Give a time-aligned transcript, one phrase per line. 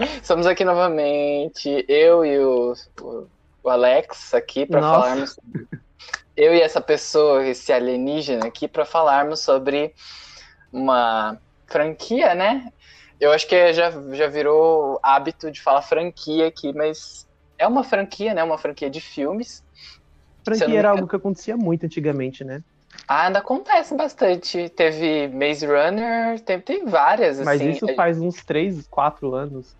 [0.00, 2.74] Estamos aqui novamente, eu e o,
[3.62, 5.38] o Alex aqui para falarmos.
[6.36, 9.94] Eu e essa pessoa, esse alienígena aqui, para falarmos sobre
[10.72, 12.72] uma franquia, né?
[13.20, 18.34] Eu acho que já, já virou hábito de falar franquia aqui, mas é uma franquia,
[18.34, 18.42] né?
[18.42, 19.62] Uma franquia de filmes.
[20.44, 22.62] Franquia era algo que acontecia muito antigamente, né?
[23.06, 24.68] Ah, ainda acontece bastante.
[24.70, 27.38] Teve Maze Runner, tem, tem várias.
[27.40, 27.70] Mas assim.
[27.70, 29.76] isso faz uns 3, 4 anos.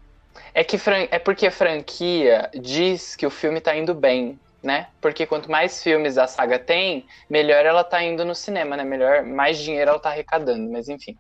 [0.52, 0.78] É, que
[1.10, 4.88] é porque a franquia diz que o filme tá indo bem, né?
[5.00, 8.84] Porque quanto mais filmes a saga tem, melhor ela tá indo no cinema, né?
[8.84, 11.16] Melhor, mais dinheiro ela tá arrecadando, mas enfim.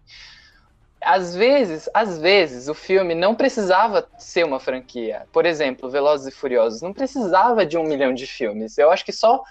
[1.00, 5.26] Às vezes, às vezes, o filme não precisava ser uma franquia.
[5.30, 8.78] Por exemplo, Velozes e Furiosos não precisava de um milhão de filmes.
[8.78, 9.42] Eu acho que só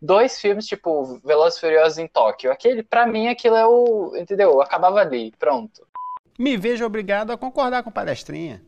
[0.00, 2.50] dois filmes, tipo Velozes e Furiosos em Tóquio.
[2.50, 4.62] Aquele, para mim, aquilo é o, entendeu?
[4.62, 5.86] Acabava ali, pronto.
[6.38, 8.62] Me vejo obrigado a concordar com palestrinha.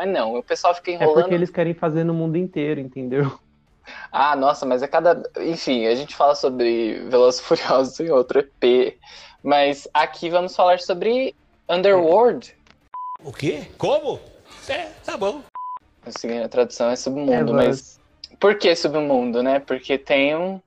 [0.00, 1.18] Mas não, o pessoal fica enrolando.
[1.18, 3.38] É porque eles querem fazer no mundo inteiro, entendeu?
[4.10, 5.22] Ah, nossa, mas é cada.
[5.38, 8.96] Enfim, a gente fala sobre Velozes e Furiosos em outro EP.
[9.42, 11.34] Mas aqui vamos falar sobre
[11.68, 12.56] Underworld.
[13.22, 13.66] O quê?
[13.76, 14.18] Como?
[14.66, 15.42] É, tá bom.
[16.06, 18.00] Assim, a tradução é submundo, é, mas.
[18.38, 19.58] Por que submundo, né?
[19.60, 20.62] Porque tem um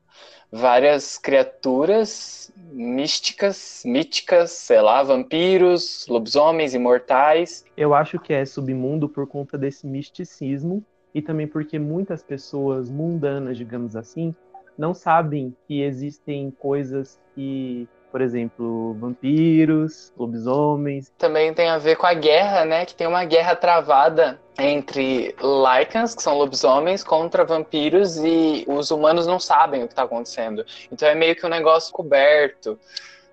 [0.56, 7.66] várias criaturas místicas, míticas, sei lá, vampiros, lobisomens, imortais.
[7.76, 13.58] Eu acho que é submundo por conta desse misticismo e também porque muitas pessoas mundanas,
[13.58, 14.36] digamos assim,
[14.78, 21.12] não sabem que existem coisas que por exemplo, vampiros, lobisomens.
[21.18, 22.86] Também tem a ver com a guerra, né?
[22.86, 29.26] Que tem uma guerra travada entre Lycans, que são lobisomens, contra vampiros e os humanos
[29.26, 30.64] não sabem o que está acontecendo.
[30.92, 32.80] Então é meio que um negócio coberto.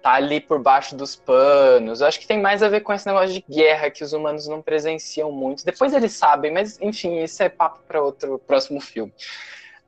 [0.02, 2.00] Tá ali por baixo dos panos.
[2.00, 4.48] Eu acho que tem mais a ver com esse negócio de guerra que os humanos
[4.48, 5.62] não presenciam muito.
[5.62, 9.12] Depois eles sabem, mas enfim, isso é papo para outro próximo filme.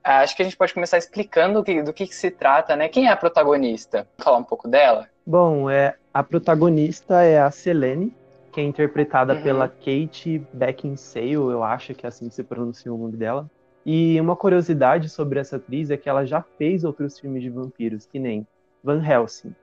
[0.04, 2.74] Ah, acho que a gente pode começar explicando do que, do que, que se trata,
[2.74, 2.88] né?
[2.88, 4.06] Quem é a protagonista?
[4.16, 5.06] Vou falar um pouco dela?
[5.24, 8.14] Bom, é, a protagonista é a Selene,
[8.52, 9.42] que é interpretada uhum.
[9.42, 13.48] pela Kate Beckinsale, eu acho que é assim que se pronuncia o nome dela.
[13.84, 18.06] E uma curiosidade sobre essa atriz é que ela já fez outros filmes de vampiros,
[18.06, 18.46] que nem
[18.82, 19.54] Van Helsing.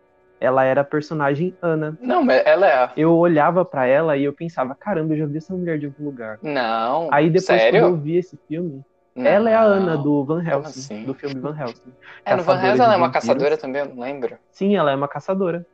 [0.41, 1.97] Ela era a personagem Ana.
[2.01, 2.91] Não, mas ela é.
[2.95, 6.05] Eu olhava para ela e eu pensava, caramba, eu já vi essa mulher de algum
[6.05, 6.39] lugar.
[6.41, 7.09] Não.
[7.11, 7.81] Aí depois sério?
[7.81, 8.83] quando eu vi esse filme,
[9.23, 11.03] não, ela é a Ana do Van Helsing, assim?
[11.05, 11.93] do filme Van Helsing.
[12.25, 14.37] É, no Van Helsing ela é uma caçadora também, eu não lembro.
[14.51, 15.65] Sim, ela é uma caçadora.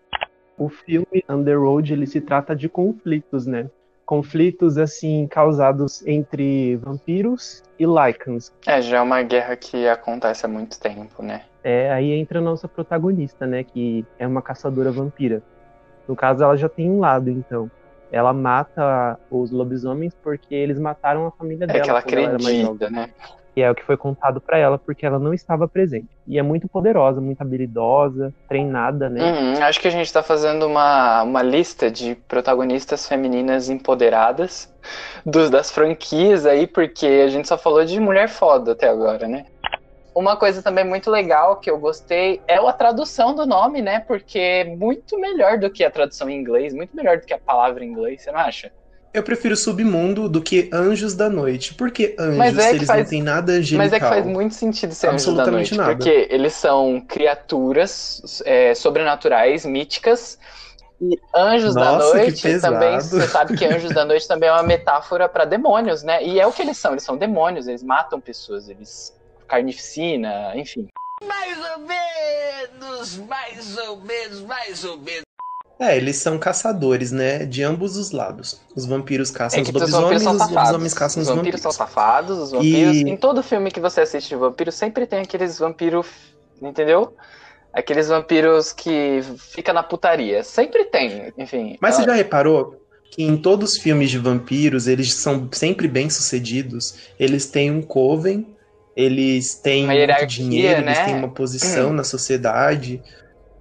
[0.58, 3.70] O filme Underworld, ele se trata de conflitos, né?
[4.06, 8.54] Conflitos, assim, causados entre vampiros e Lycans.
[8.66, 11.42] É, já é uma guerra que acontece há muito tempo, né?
[11.64, 13.64] É, aí entra a nossa protagonista, né?
[13.64, 15.42] Que é uma caçadora vampira.
[16.08, 17.70] No caso, ela já tem um lado, então
[18.16, 21.80] ela mata os lobisomens porque eles mataram a família dela.
[21.80, 23.10] É que ela acredita, né?
[23.54, 26.08] E é o que foi contado para ela porque ela não estava presente.
[26.26, 29.22] E é muito poderosa, muito habilidosa, treinada, né?
[29.22, 34.74] Uhum, acho que a gente está fazendo uma, uma lista de protagonistas femininas empoderadas
[35.26, 39.46] dos, das franquias aí, porque a gente só falou de mulher foda até agora, né?
[40.16, 44.00] Uma coisa também muito legal que eu gostei é a tradução do nome, né?
[44.00, 47.38] Porque é muito melhor do que a tradução em inglês, muito melhor do que a
[47.38, 48.72] palavra em inglês, você não acha?
[49.14, 51.74] Eu prefiro Submundo do que Anjos da Noite.
[51.74, 52.58] Por que Anjos?
[52.58, 53.04] É que eles faz...
[53.04, 53.78] não têm nada angelical.
[53.78, 55.76] Mas é que faz muito sentido ser Anjos da Noite.
[55.76, 55.96] Nada.
[55.96, 60.40] Porque eles são criaturas é, sobrenaturais, míticas.
[61.02, 64.64] E Anjos Nossa, da Noite também, você sabe que Anjos da Noite também é uma
[64.64, 66.24] metáfora para demônios, né?
[66.24, 69.14] E é o que eles são, eles são demônios, eles matam pessoas, eles
[69.48, 70.88] carnificina, enfim.
[71.24, 75.26] Mais ou menos, mais ou menos, mais ou menos.
[75.80, 77.46] É, eles são caçadores, né?
[77.46, 78.62] De ambos os lados.
[78.76, 81.60] Os vampiros caçam é os lobisomens, os, os lobisomens caçam os, os vampiros.
[81.60, 82.96] Os vampiros são safados, os vampiros.
[82.96, 83.02] E...
[83.02, 86.08] Em todo filme que você assiste de vampiro, sempre tem aqueles vampiros.
[86.62, 87.14] Entendeu?
[87.74, 90.44] Aqueles vampiros que fica na putaria.
[90.44, 91.78] Sempre tem, enfim.
[91.82, 92.04] Mas ela...
[92.04, 92.82] você já reparou
[93.12, 96.96] que em todos os filmes de vampiros, eles são sempre bem sucedidos.
[97.20, 98.55] Eles têm um coven
[98.96, 100.94] eles têm muito dinheiro, né?
[100.94, 101.94] eles têm uma posição hum.
[101.94, 103.02] na sociedade.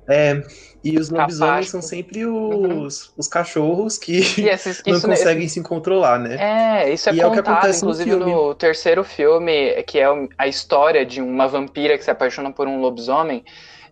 [0.06, 0.42] É,
[0.84, 3.12] e os lobisomens são sempre os, uhum.
[3.16, 6.36] os cachorros que esses, não conseguem se controlar, né?
[6.84, 9.98] É, isso é e contado, é o que acontece inclusive no, no, terceiro filme, que
[9.98, 13.42] é a história de uma vampira que se apaixona por um lobisomem.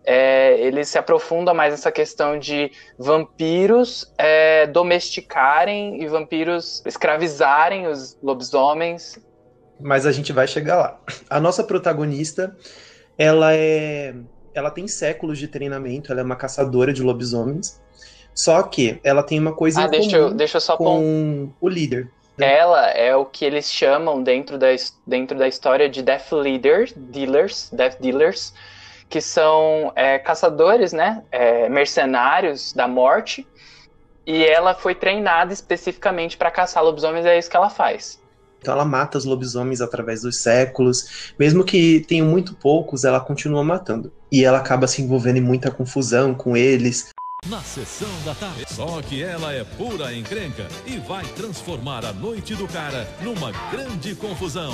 [0.05, 8.17] É, ele se aprofunda mais nessa questão de vampiros é, domesticarem e vampiros escravizarem os
[8.21, 9.17] lobisomens
[9.79, 10.99] mas a gente vai chegar lá.
[11.29, 12.55] A nossa protagonista,
[13.17, 14.15] ela é,
[14.53, 17.81] ela tem séculos de treinamento, ela é uma caçadora de lobisomens.
[18.33, 21.69] Só que ela tem uma coisa ah, em deixa eu, deixa eu só com o
[21.69, 22.09] líder.
[22.39, 24.67] Ela é o que eles chamam dentro da,
[25.05, 28.53] dentro da história de Death Leaders, Dealers, Death Dealers,
[29.07, 31.23] que são é, caçadores, né?
[31.31, 33.47] É, mercenários da morte.
[34.25, 38.22] E ela foi treinada especificamente para caçar lobisomens, é isso que ela faz.
[38.63, 41.33] Então ela mata os lobisomens através dos séculos.
[41.37, 44.09] Mesmo que tenham muito poucos, ela continua matando.
[44.31, 47.09] E ela acaba se envolvendo em muita confusão com eles.
[47.45, 48.63] Na sessão da tarde.
[48.69, 54.15] Só que ela é pura encrenca e vai transformar a noite do cara numa grande
[54.15, 54.71] confusão.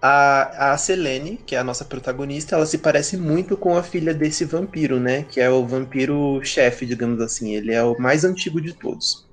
[0.00, 4.14] A, a Selene, que é a nossa protagonista, ela se parece muito com a filha
[4.14, 5.26] desse vampiro, né?
[5.28, 7.54] Que é o vampiro chefe, digamos assim.
[7.54, 9.27] Ele é o mais antigo de todos.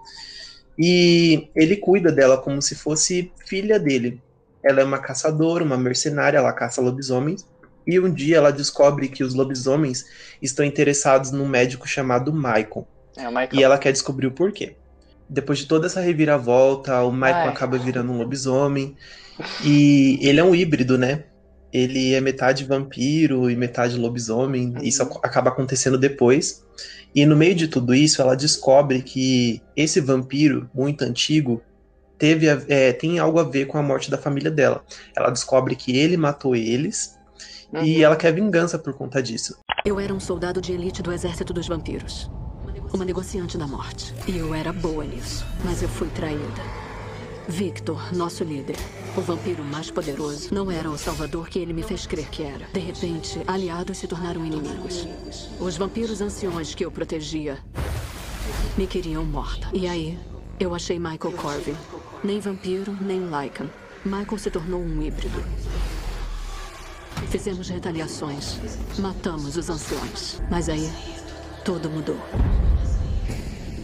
[0.78, 4.22] E ele cuida dela como se fosse filha dele.
[4.64, 7.46] Ela é uma caçadora, uma mercenária, ela caça lobisomens.
[7.88, 10.06] E um dia ela descobre que os lobisomens
[10.42, 12.88] estão interessados num médico chamado Michael.
[13.16, 13.50] É, Michael.
[13.54, 14.76] E ela quer descobrir o porquê.
[15.30, 17.48] Depois de toda essa reviravolta, o Michael Ai.
[17.50, 18.96] acaba virando um lobisomem.
[19.64, 21.26] E ele é um híbrido, né?
[21.72, 24.74] Ele é metade vampiro e metade lobisomem.
[24.76, 24.84] Uhum.
[24.84, 26.64] Isso acaba acontecendo depois.
[27.16, 31.62] E no meio de tudo isso, ela descobre que esse vampiro muito antigo
[32.18, 34.84] teve é, tem algo a ver com a morte da família dela.
[35.16, 37.18] Ela descobre que ele matou eles
[37.72, 37.84] uhum.
[37.84, 39.58] e ela quer vingança por conta disso.
[39.86, 42.30] Eu era um soldado de elite do exército dos vampiros.
[42.94, 44.14] Uma negociante da morte.
[44.28, 45.46] E eu era boa nisso.
[45.64, 46.62] Mas eu fui traída.
[47.48, 48.76] Victor, nosso líder,
[49.18, 52.68] o vampiro mais poderoso, não era o salvador que ele me fez crer que era.
[52.74, 55.08] De repente, aliados se tornaram inimigos.
[55.60, 57.58] Os vampiros anciões que eu protegia
[58.78, 59.70] me queriam morta.
[59.74, 60.20] E aí,
[60.60, 61.76] eu achei Michael Corvin.
[62.24, 63.70] Nem vampiro, nem Lycan.
[64.04, 65.44] Michael se tornou um híbrido.
[67.30, 68.60] Fizemos retaliações.
[69.00, 70.42] Matamos os anciões.
[70.52, 70.92] Mas aí,
[71.64, 72.20] tudo mudou.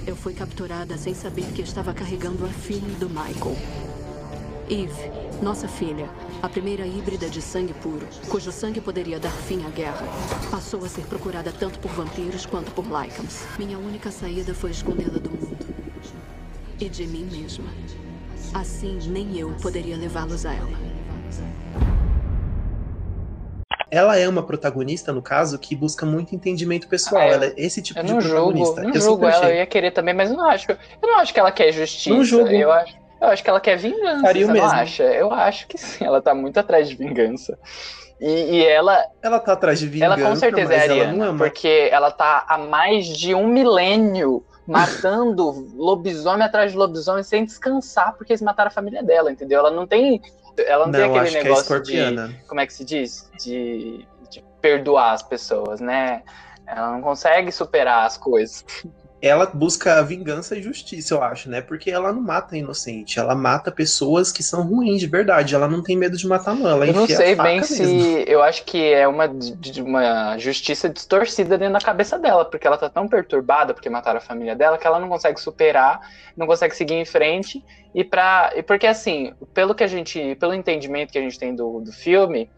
[0.06, 3.56] Eu fui capturada sem saber que estava carregando a filha do Michael.
[4.72, 5.12] Eve,
[5.44, 6.10] nossa filha,
[6.42, 10.08] a primeira híbrida de sangue puro, cujo sangue poderia dar fim à guerra,
[10.50, 13.46] passou a ser procurada tanto por vampiros quanto por Lycans.
[13.60, 15.58] Minha única saída foi escondê-la do mundo.
[16.80, 17.68] E de mim mesma.
[18.54, 20.92] Assim, nem eu poderia levá-los a ela
[23.94, 27.22] ela é uma protagonista, no caso, que busca muito entendimento pessoal.
[27.22, 28.66] Ah, ela é esse tipo eu de não protagonista.
[28.76, 30.72] Julgo, não eu julgo ela, eu ia querer também, mas eu não acho.
[30.72, 32.10] Eu não acho que ela quer justiça.
[32.10, 32.48] Não julgo.
[32.48, 34.22] Eu acho, eu acho que ela quer vingança.
[34.22, 34.68] Faria você mesmo.
[34.68, 35.04] não acha?
[35.04, 37.58] Eu acho que sim, ela tá muito atrás de vingança.
[38.20, 39.04] E, e, ela.
[39.22, 40.20] Ela tá atrás de vingança.
[40.20, 45.68] Ela com certeza é Ariana, ela porque ela tá há mais de um milênio matando
[45.78, 49.60] lobisomem atrás de lobisomem sem descansar, porque eles mataram a família dela, entendeu?
[49.60, 50.22] Ela não tem
[50.58, 52.46] ela não, não tem aquele é negócio é de.
[52.48, 53.30] Como é que se diz?
[53.40, 56.24] De, de perdoar as pessoas, né?
[56.68, 58.66] Ela não consegue superar as coisas
[59.22, 61.62] ela busca vingança e justiça, eu acho, né?
[61.62, 65.54] Porque ela não mata inocente, ela mata pessoas que são ruins de verdade.
[65.54, 66.68] Ela não tem medo de matar, não.
[66.68, 67.76] Ela eu não sei bem mesmo.
[67.76, 68.26] se.
[68.28, 69.30] Eu acho que é uma,
[69.86, 74.22] uma justiça distorcida dentro da cabeça dela, porque ela tá tão perturbada porque mataram a
[74.22, 76.00] família dela que ela não consegue superar,
[76.36, 77.64] não consegue seguir em frente.
[77.94, 80.36] E, pra, e porque, assim, pelo que a gente.
[80.36, 82.50] Pelo entendimento que a gente tem do, do filme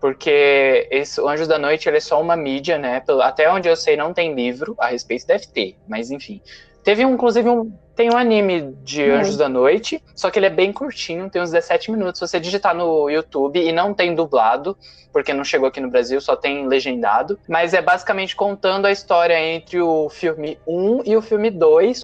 [0.00, 3.02] porque esse, o Anjos da Noite ele é só uma mídia, né?
[3.22, 6.40] Até onde eu sei não tem livro a respeito, deve ter, mas enfim.
[6.82, 9.16] Teve um, inclusive um tem um anime de uhum.
[9.16, 12.18] Anjos da Noite, só que ele é bem curtinho, tem uns 17 minutos.
[12.18, 14.74] Se você digitar no YouTube e não tem dublado,
[15.12, 19.38] porque não chegou aqui no Brasil, só tem legendado, mas é basicamente contando a história
[19.38, 22.00] entre o filme 1 e o filme 2.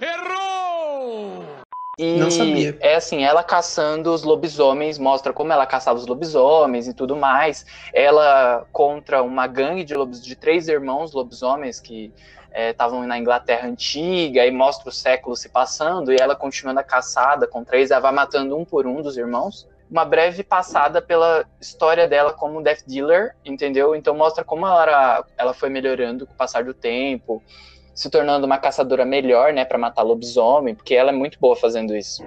[0.00, 0.57] Errou!
[1.98, 2.76] E não sabia.
[2.78, 7.66] é assim, ela caçando os lobisomens, mostra como ela caçava os lobisomens e tudo mais.
[7.92, 12.12] Ela contra uma gangue de lobis, de três irmãos lobisomens que
[12.54, 16.84] estavam é, na Inglaterra antiga e mostra o século se passando e ela continuando a
[16.84, 19.68] caçada com três, ela vai matando um por um dos irmãos.
[19.90, 23.96] Uma breve passada pela história dela como Death Dealer, entendeu?
[23.96, 27.42] Então mostra como ela, era, ela foi melhorando com o passar do tempo,
[27.98, 31.96] se tornando uma caçadora melhor, né, para matar lobisomem, porque ela é muito boa fazendo
[31.96, 32.22] isso.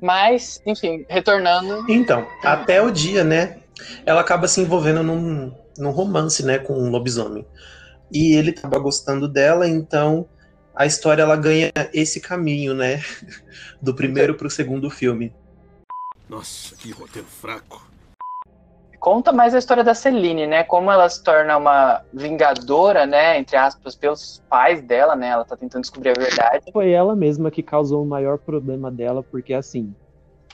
[0.00, 1.84] Mas, enfim, retornando.
[1.88, 3.60] Então, até o dia, né,
[4.04, 7.46] ela acaba se envolvendo num, num romance, né, com um lobisomem.
[8.12, 10.28] E ele acaba gostando dela, então
[10.74, 13.04] a história ela ganha esse caminho, né,
[13.80, 15.32] do primeiro para o segundo filme.
[16.28, 17.88] Nossa, que roteiro fraco
[19.00, 20.62] conta mais a história da Celine, né?
[20.62, 23.38] Como ela se torna uma vingadora, né?
[23.38, 25.30] Entre aspas, pelos pais dela, né?
[25.30, 26.70] Ela tá tentando descobrir a verdade.
[26.70, 29.92] Foi ela mesma que causou o maior problema dela, porque assim,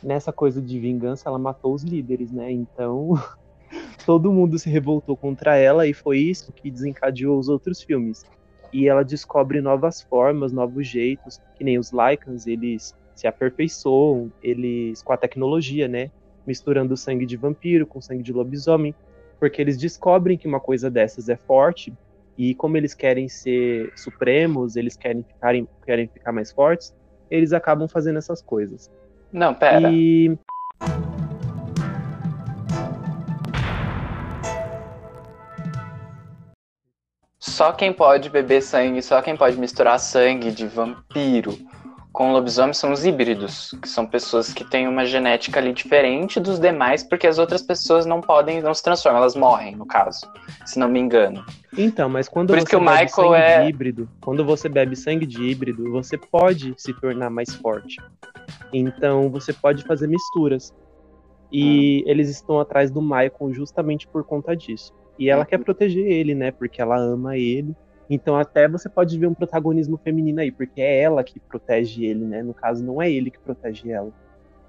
[0.02, 2.50] nessa coisa de vingança, ela matou os líderes, né?
[2.52, 3.14] Então,
[4.06, 8.24] todo mundo se revoltou contra ela e foi isso que desencadeou os outros filmes.
[8.72, 15.02] E ela descobre novas formas, novos jeitos, que nem os Lycans, eles se aperfeiçoam, eles
[15.02, 16.10] com a tecnologia, né?
[16.46, 18.94] Misturando sangue de vampiro com sangue de lobisomem,
[19.38, 21.92] porque eles descobrem que uma coisa dessas é forte
[22.38, 26.94] e como eles querem ser supremos, eles querem, ficarem, querem ficar mais fortes,
[27.30, 28.90] eles acabam fazendo essas coisas.
[29.32, 29.90] Não, pera.
[29.90, 30.38] E
[37.38, 41.56] só quem pode beber sangue, só quem pode misturar sangue de vampiro
[42.16, 46.58] com lobisomem são os híbridos, que são pessoas que têm uma genética ali diferente dos
[46.58, 50.20] demais, porque as outras pessoas não podem, não se transformam, elas morrem, no caso,
[50.64, 51.44] se não me engano.
[51.76, 55.26] Então, mas quando Por você bebe Michael sangue é- de híbrido, quando você bebe sangue
[55.26, 57.96] de híbrido, você pode se tornar mais forte.
[58.72, 60.72] Então, você pode fazer misturas.
[61.52, 62.10] E Hum.
[62.10, 64.90] eles estão atrás do Michael justamente por conta disso.
[65.18, 65.46] E ela Uhum.
[65.46, 66.50] quer proteger ele, né?
[66.50, 67.74] Porque ela ama ele.
[68.08, 72.24] Então, até você pode ver um protagonismo feminino aí, porque é ela que protege ele,
[72.24, 72.42] né?
[72.42, 74.10] No caso, não é ele que protege ela.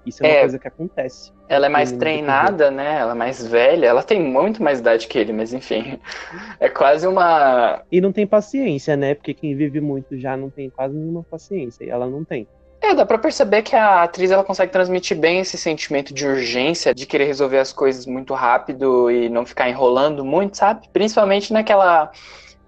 [0.04, 0.40] Isso é uma É.
[0.40, 1.32] coisa que acontece.
[1.48, 2.98] Ela é mais treinada, né?
[2.98, 5.98] Ela é mais velha, ela tem muito mais idade que ele, mas enfim.
[6.60, 7.82] É quase uma.
[7.92, 9.14] E não tem paciência, né?
[9.14, 11.84] Porque quem vive muito já não tem quase nenhuma paciência.
[11.84, 12.46] E ela não tem.
[12.80, 16.94] É, dá pra perceber que a atriz ela consegue transmitir bem esse sentimento de urgência,
[16.94, 20.88] de querer resolver as coisas muito rápido e não ficar enrolando muito, sabe?
[20.92, 22.10] Principalmente naquela.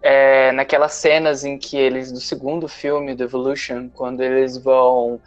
[0.02, 5.21] É, naquelas cenas em que eles, do segundo filme, do Evolution, quando eles vão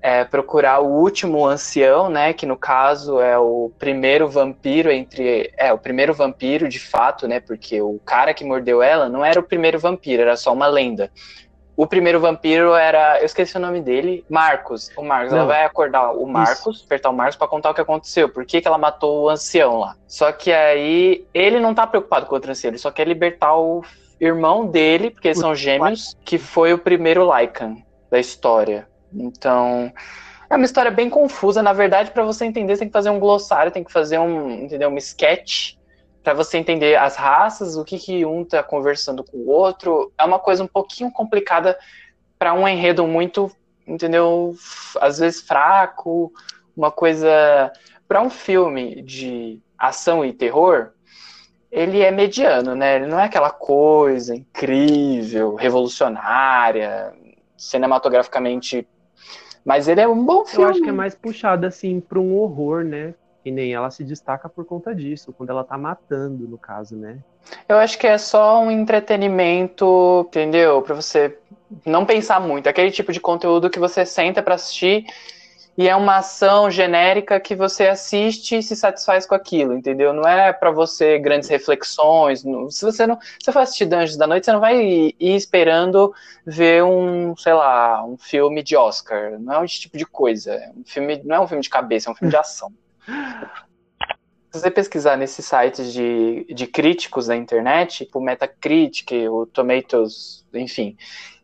[0.00, 2.32] é, procurar o último ancião, né?
[2.32, 5.52] Que no caso é o primeiro vampiro entre.
[5.56, 7.40] É, o primeiro vampiro de fato, né?
[7.40, 11.10] Porque o cara que mordeu ela não era o primeiro vampiro, era só uma lenda.
[11.78, 13.20] O primeiro vampiro era.
[13.20, 14.24] Eu esqueci o nome dele.
[14.28, 14.90] Marcos.
[14.96, 15.32] O Marcos.
[15.32, 15.46] Ela Não.
[15.46, 18.28] vai acordar o Marcos, apertar o Marcos pra contar o que aconteceu.
[18.28, 19.94] Por que, que ela matou o ancião lá.
[20.04, 23.56] Só que aí ele não tá preocupado com o outro ancião, ele só quer libertar
[23.56, 23.84] o
[24.20, 27.76] irmão dele, porque eles são gêmeos, que foi o primeiro Lycan
[28.10, 28.88] da história.
[29.14, 29.92] Então.
[30.50, 31.62] É uma história bem confusa.
[31.62, 34.50] Na verdade, pra você entender, você tem que fazer um glossário, tem que fazer um,
[34.50, 34.88] entendeu?
[34.88, 35.77] Um sketch
[36.22, 40.12] Pra você entender as raças, o que, que um tá conversando com o outro.
[40.18, 41.78] É uma coisa um pouquinho complicada
[42.38, 43.50] pra um enredo muito,
[43.86, 44.54] entendeu?
[45.00, 46.32] Às vezes fraco,
[46.76, 47.72] uma coisa
[48.08, 50.92] Pra um filme de ação e terror,
[51.70, 52.96] ele é mediano, né?
[52.96, 57.12] Ele não é aquela coisa incrível, revolucionária,
[57.54, 58.88] cinematograficamente.
[59.62, 60.70] Mas ele é um bom Eu filme.
[60.70, 63.14] acho que é mais puxado assim pra um horror, né?
[63.48, 67.16] E nem ela se destaca por conta disso, quando ela tá matando, no caso, né?
[67.66, 70.82] Eu acho que é só um entretenimento, entendeu?
[70.82, 71.38] Pra você
[71.86, 72.68] não pensar muito.
[72.68, 75.06] Aquele tipo de conteúdo que você senta pra assistir
[75.78, 80.12] e é uma ação genérica que você assiste e se satisfaz com aquilo, entendeu?
[80.12, 82.44] Não é pra você grandes reflexões.
[82.44, 85.34] não- Se você não, se for assistir Dungeons da Noite, você não vai ir ir
[85.36, 86.12] esperando
[86.44, 89.38] ver um, sei lá, um filme de Oscar.
[89.40, 90.52] Não é esse tipo de coisa.
[90.52, 92.70] É Um filme, não é um filme de cabeça, é um filme de ação.
[94.50, 100.44] Se você pesquisar nesses sites de, de críticos da internet, tipo o Metacritic, o Tomatoes,
[100.54, 100.96] enfim,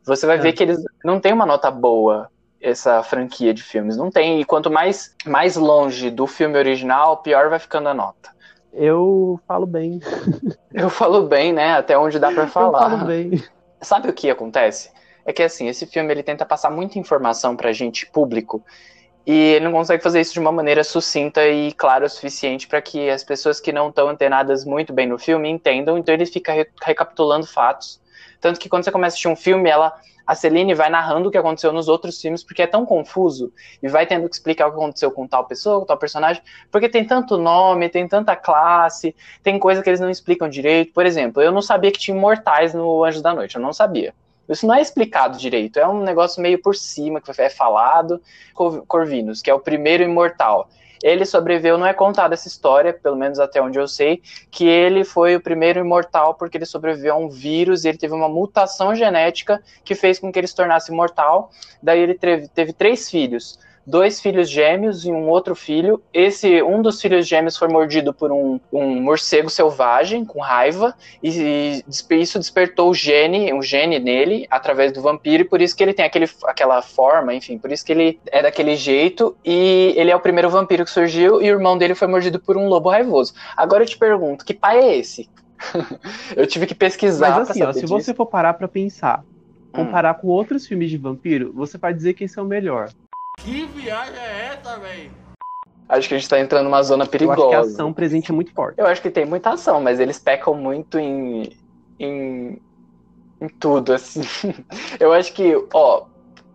[0.04, 0.40] você vai É.
[0.40, 2.30] ver que eles não têm uma nota boa
[2.60, 3.96] essa franquia de filmes.
[3.96, 4.40] Não tem.
[4.40, 8.30] E quanto mais, mais longe do filme original, pior vai ficando a nota.
[8.72, 10.00] Eu falo bem.
[10.72, 11.74] Eu falo bem, né?
[11.74, 12.90] Até onde dá pra Eu falar.
[12.90, 13.30] falo bem.
[13.82, 14.90] Sabe o que acontece?
[15.26, 18.64] É que assim, esse filme ele tenta passar muita informação pra gente público
[19.26, 22.82] e ele não consegue fazer isso de uma maneira sucinta e clara o suficiente para
[22.82, 26.52] que as pessoas que não estão antenadas muito bem no filme entendam, então ele fica
[26.52, 28.00] re- recapitulando fatos.
[28.40, 29.94] Tanto que quando você começa a assistir um filme, ela
[30.26, 33.52] a Celine vai narrando o que aconteceu nos outros filmes, porque é tão confuso,
[33.82, 36.88] e vai tendo que explicar o que aconteceu com tal pessoa, com tal personagem, porque
[36.88, 40.92] tem tanto nome, tem tanta classe, tem coisa que eles não explicam direito.
[40.94, 44.14] Por exemplo, eu não sabia que tinha imortais no Anjos da Noite, eu não sabia.
[44.48, 48.20] Isso não é explicado direito, é um negócio meio por cima que é falado.
[48.52, 50.68] Cor- Corvinus, que é o primeiro imortal.
[51.02, 55.04] Ele sobreviveu, não é contada essa história, pelo menos até onde eu sei, que ele
[55.04, 58.94] foi o primeiro imortal porque ele sobreviveu a um vírus e ele teve uma mutação
[58.94, 61.50] genética que fez com que ele se tornasse imortal.
[61.82, 66.02] Daí ele teve, teve três filhos, dois filhos gêmeos e um outro filho.
[66.12, 71.82] Esse um dos filhos gêmeos foi mordido por um, um morcego selvagem com raiva e,
[72.10, 75.82] e isso despertou o gene, um gene nele através do vampiro e por isso que
[75.82, 80.10] ele tem aquele, aquela forma, enfim, por isso que ele é daquele jeito e ele
[80.10, 82.88] é o primeiro vampiro que surgiu e o irmão dele foi mordido por um lobo
[82.88, 83.34] raivoso.
[83.56, 85.28] Agora eu te pergunto, que pai é esse?
[86.36, 87.88] eu tive que pesquisar Mas assim, ó, se disso.
[87.88, 89.24] você for parar pra pensar,
[89.74, 89.84] Hum.
[89.84, 92.88] comparar com outros filmes de vampiro, você vai dizer que esse é o melhor.
[93.38, 95.10] Que viagem é essa, velho?
[95.88, 97.40] Acho que a gente tá entrando numa zona Eu perigosa.
[97.42, 98.78] acho que a ação presente é muito forte.
[98.78, 101.52] Eu acho que tem muita ação, mas eles pecam muito em,
[101.98, 102.58] em,
[103.40, 104.22] em tudo, assim.
[104.98, 106.06] Eu acho que, ó,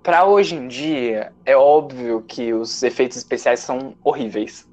[0.02, 4.68] para hoje em dia, é óbvio que os efeitos especiais são horríveis.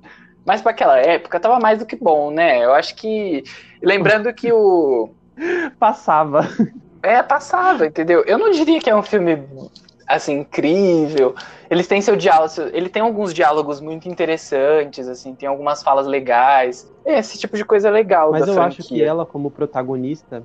[0.44, 2.64] Mas para aquela época tava mais do que bom, né?
[2.64, 3.44] Eu acho que.
[3.82, 5.10] Lembrando que o.
[5.78, 6.48] Passava.
[7.02, 8.24] É, passava, entendeu?
[8.26, 9.36] Eu não diria que é um filme
[10.06, 11.34] assim incrível.
[11.68, 16.90] Eles têm seu diálogo, ele tem alguns diálogos muito interessantes, assim, tem algumas falas legais.
[17.04, 18.30] Esse tipo de coisa é legal.
[18.30, 18.80] Mas eu franquia.
[18.80, 20.42] acho que ela, como protagonista,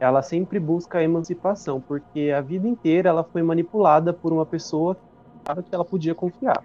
[0.00, 4.96] ela sempre busca a emancipação, porque a vida inteira ela foi manipulada por uma pessoa
[5.44, 6.62] que ela podia confiar.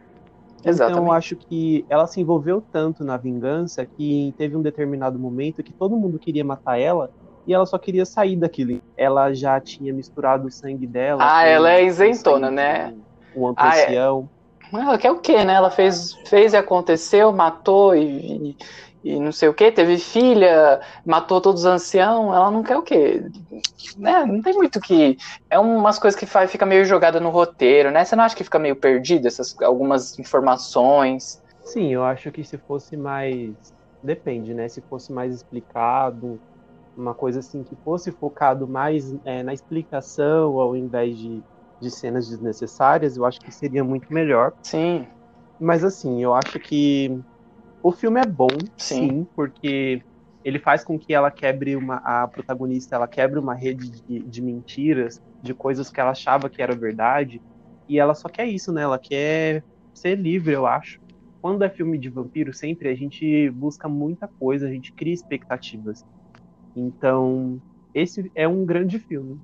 [0.63, 0.97] Exatamente.
[0.97, 5.63] Então eu acho que ela se envolveu tanto na vingança que teve um determinado momento
[5.63, 7.11] que todo mundo queria matar ela
[7.47, 8.81] e ela só queria sair daquilo.
[8.95, 11.23] Ela já tinha misturado o sangue dela.
[11.25, 12.93] Ah, ela é isentona, né?
[13.35, 14.29] Um ancião.
[14.73, 14.81] Ah, é.
[14.81, 15.53] Ela quer o quê, né?
[15.53, 18.57] Ela fez, fez e aconteceu, matou e, e
[19.07, 22.81] e não sei o que, teve filha, matou todos os anciãos, ela não quer o
[22.81, 23.23] quê?
[23.97, 24.25] Né?
[24.25, 25.15] Não tem muito que.
[25.49, 28.03] É umas coisas que faz, fica meio jogada no roteiro, né?
[28.03, 31.41] Você não acha que fica meio perdido essas algumas informações?
[31.61, 33.53] Sim, eu acho que se fosse mais.
[34.03, 34.67] Depende, né?
[34.67, 36.37] Se fosse mais explicado,
[36.97, 41.43] uma coisa assim que fosse focado mais é, na explicação ao invés de,
[41.79, 44.53] de cenas desnecessárias, eu acho que seria muito melhor.
[44.63, 45.07] Sim.
[45.59, 47.19] Mas assim, eu acho que
[47.83, 50.01] o filme é bom, sim, sim porque
[50.43, 54.41] ele faz com que ela quebre uma a protagonista ela quebre uma rede de, de,
[54.41, 57.41] mentiras de coisas que ela achava que era verdade
[57.87, 59.63] e ela só quer isso né ela quer
[59.93, 60.99] ser livre eu acho
[61.41, 66.05] quando é filme de vampiro sempre a gente busca muita coisa a gente cria expectativas
[66.79, 67.61] então
[67.93, 69.39] esse é um grande filme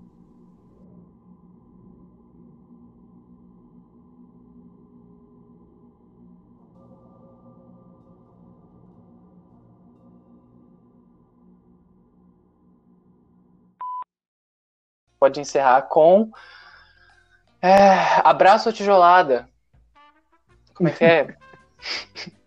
[15.20, 16.30] pode encerrar com
[17.62, 19.48] é, abraço a tijolada.
[20.74, 21.38] Como é que é?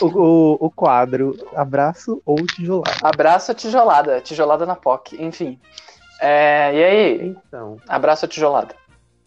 [0.00, 2.96] o, o, o, quadro abraço ou tijolada.
[3.02, 5.58] Abraço a tijolada, tijolada na POC, enfim.
[6.20, 7.28] É, e aí?
[7.28, 7.78] Então.
[7.88, 8.74] Abraço a tijolada.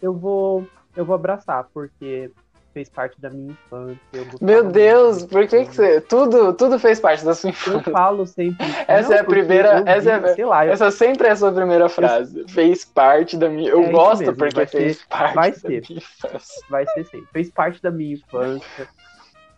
[0.01, 2.31] Eu vou, eu vou abraçar porque
[2.73, 3.99] fez parte da minha infância.
[4.41, 6.01] Meu Deus, por que, que você.
[6.01, 7.89] Tudo, tudo fez parte da sua infância.
[7.89, 8.65] Eu falo sempre.
[8.87, 9.83] Essa não, é a primeira.
[9.83, 10.73] Vi, essa, é, lá, eu...
[10.73, 12.45] essa sempre é a sua primeira frase.
[12.47, 13.69] Fez parte da minha.
[13.69, 15.67] Eu é gosto mesmo, porque fez ser, parte vai da ser.
[15.67, 16.65] minha infância.
[16.69, 17.23] Vai ser sim.
[17.31, 18.87] Fez parte da minha infância.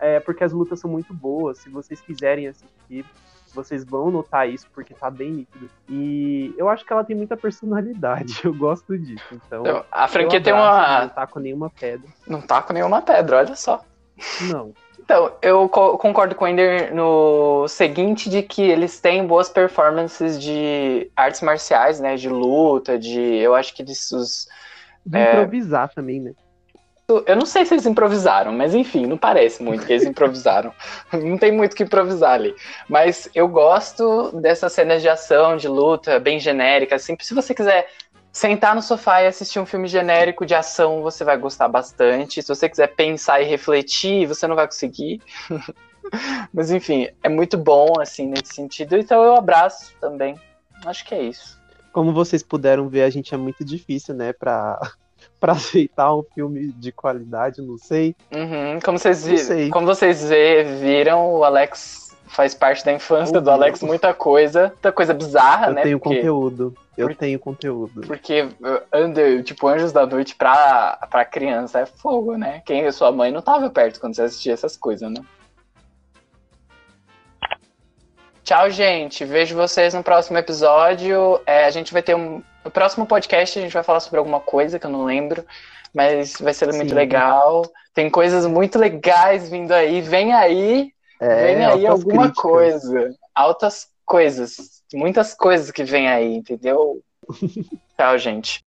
[0.02, 1.60] É, porque as lutas são muito boas.
[1.60, 3.06] Se vocês quiserem assistir,
[3.54, 5.70] vocês vão notar isso porque tá bem nítido.
[5.88, 8.40] E eu acho que ela tem muita personalidade.
[8.44, 9.24] Eu gosto disso.
[9.32, 11.02] Então, a franquia tem uma.
[11.02, 12.10] Não tá com nenhuma pedra.
[12.28, 13.84] Não tá com nenhuma pedra, olha só.
[14.42, 14.74] Não.
[15.00, 20.42] Então, eu co concordo com o Ender no seguinte de que eles têm boas performances
[20.42, 22.16] de artes marciais, né?
[22.16, 23.20] De luta, de.
[23.20, 24.48] Eu acho que desses.
[25.06, 25.32] De é...
[25.32, 26.34] improvisar também, né?
[27.26, 30.74] Eu não sei se eles improvisaram, mas enfim, não parece muito que eles improvisaram.
[31.12, 32.56] não tem muito que improvisar ali.
[32.88, 37.04] Mas eu gosto dessas cenas de ação, de luta, bem genéricas.
[37.04, 37.88] Assim, se você quiser
[38.32, 42.42] sentar no sofá e assistir um filme genérico de ação, você vai gostar bastante.
[42.42, 45.22] Se você quiser pensar e refletir, você não vai conseguir.
[46.54, 48.98] mas enfim, é muito bom assim nesse sentido.
[48.98, 50.36] Então eu abraço também.
[50.86, 51.60] Acho que é isso.
[51.92, 54.80] Como vocês puderam ver, a gente é muito difícil, né, para
[55.42, 58.16] para aceitar um filme de qualidade, não sei.
[58.32, 58.80] Uhum.
[58.86, 59.70] Como vocês vi...
[59.72, 60.30] como vocês
[60.80, 63.90] viram, o Alex faz parte da infância oh, do Alex, Deus.
[63.90, 65.82] muita coisa, muita coisa bizarra, eu né?
[65.82, 66.16] Eu tenho porque...
[66.18, 66.78] conteúdo.
[66.98, 68.02] Eu tenho conteúdo.
[68.02, 72.62] Porque uh, tipo, Anjos da Noite pra, pra criança é fogo, né?
[72.66, 75.22] Quem sua mãe não tava perto quando você assistia essas coisas, né?
[78.44, 79.24] Tchau, gente.
[79.24, 81.40] Vejo vocês no próximo episódio.
[81.46, 82.44] É, a gente vai ter um.
[82.64, 85.46] No próximo podcast a gente vai falar sobre alguma coisa que eu não lembro.
[85.94, 86.78] Mas vai ser Sim.
[86.80, 87.64] muito legal.
[87.94, 90.02] Tem coisas muito legais vindo aí.
[90.02, 90.92] Vem aí.
[91.20, 92.42] É, vem aí alguma críticas.
[92.42, 93.16] coisa.
[93.36, 94.84] Altas coisas.
[94.94, 97.02] Muitas coisas que vem aí, entendeu?
[97.98, 98.62] Tchau, gente.